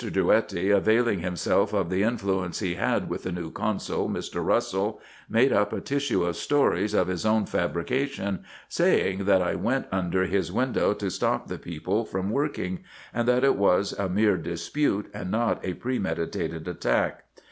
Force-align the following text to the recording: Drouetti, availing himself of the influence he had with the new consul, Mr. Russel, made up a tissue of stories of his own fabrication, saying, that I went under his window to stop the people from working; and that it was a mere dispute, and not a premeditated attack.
Drouetti, 0.03 0.71
availing 0.71 1.19
himself 1.19 1.73
of 1.73 1.91
the 1.91 2.01
influence 2.01 2.57
he 2.57 2.73
had 2.73 3.07
with 3.07 3.21
the 3.21 3.31
new 3.31 3.51
consul, 3.51 4.09
Mr. 4.09 4.43
Russel, 4.43 4.99
made 5.29 5.53
up 5.53 5.71
a 5.71 5.79
tissue 5.79 6.23
of 6.23 6.35
stories 6.35 6.95
of 6.95 7.07
his 7.07 7.23
own 7.23 7.45
fabrication, 7.45 8.43
saying, 8.67 9.25
that 9.25 9.43
I 9.43 9.53
went 9.53 9.85
under 9.91 10.23
his 10.23 10.51
window 10.51 10.95
to 10.95 11.11
stop 11.11 11.47
the 11.49 11.59
people 11.59 12.03
from 12.03 12.31
working; 12.31 12.79
and 13.13 13.27
that 13.27 13.43
it 13.43 13.55
was 13.57 13.93
a 13.93 14.09
mere 14.09 14.37
dispute, 14.37 15.05
and 15.13 15.29
not 15.29 15.63
a 15.63 15.75
premeditated 15.75 16.67
attack. 16.67 17.25